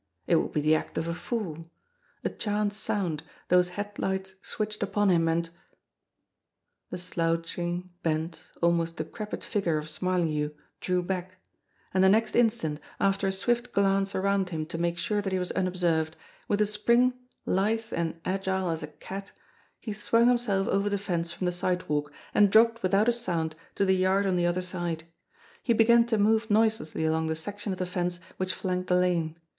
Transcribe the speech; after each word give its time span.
It 0.25 0.37
would 0.37 0.51
be 0.51 0.61
the 0.61 0.73
act 0.73 0.97
of 0.97 1.07
a 1.07 1.13
fool! 1.13 1.69
A 2.23 2.29
chance 2.31 2.75
sound, 2.75 3.21
those 3.49 3.69
headlights 3.77 4.33
switched 4.41 4.81
upon 4.81 5.11
him, 5.11 5.27
and 5.27 5.47
The 6.89 6.97
slouching, 6.97 7.91
bent, 8.01 8.41
almost 8.63 8.95
decrepit 8.95 9.43
figure 9.43 9.77
of 9.77 9.87
Smarlinghue 9.87 10.41
LITTLE 10.55 10.57
SWEENEY 10.81 10.97
137 11.03 11.03
drew 11.03 11.03
back; 11.03 11.37
and 11.93 12.03
the 12.03 12.09
next 12.09 12.35
instant, 12.35 12.79
after 12.99 13.27
a 13.27 13.31
swift 13.31 13.71
glance 13.73 14.15
around 14.15 14.49
him 14.49 14.65
to 14.65 14.79
make 14.79 14.97
sure 14.97 15.21
that 15.21 15.31
he 15.33 15.37
was 15.37 15.51
unobserved, 15.51 16.15
with 16.47 16.61
a 16.61 16.65
spring, 16.65 17.13
lithe 17.45 17.91
and 17.93 18.19
agile 18.25 18.71
as 18.71 18.81
a 18.81 18.87
cat, 18.87 19.31
he 19.79 19.93
swung 19.93 20.27
himself 20.27 20.67
over 20.67 20.89
the 20.89 20.97
fence 20.97 21.31
from 21.31 21.45
the 21.45 21.51
sidewalk, 21.51 22.11
and 22.33 22.49
dropped 22.51 22.81
without 22.81 23.07
a 23.07 23.13
sound 23.13 23.53
to 23.75 23.85
the 23.85 23.93
yard 23.93 24.25
on 24.25 24.35
the 24.35 24.47
other 24.47 24.63
side. 24.63 25.03
He 25.61 25.73
began 25.73 26.07
to 26.07 26.17
move 26.17 26.49
noiselessly 26.49 27.05
along 27.05 27.27
the 27.27 27.35
section 27.35 27.71
of 27.71 27.77
the 27.77 27.85
fence 27.85 28.19
which 28.37 28.55
flanked 28.55 28.87
the 28.89 28.95
lane. 28.95 29.37